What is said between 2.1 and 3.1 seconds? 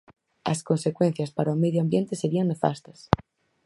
serían nefastas.